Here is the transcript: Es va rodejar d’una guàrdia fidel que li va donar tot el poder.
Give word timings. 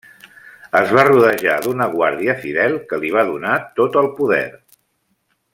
Es 0.79 0.93
va 0.97 1.03
rodejar 1.07 1.57
d’una 1.65 1.87
guàrdia 1.93 2.37
fidel 2.47 2.81
que 2.93 3.01
li 3.05 3.15
va 3.19 3.27
donar 3.31 3.55
tot 3.81 4.03
el 4.05 4.13
poder. 4.23 4.45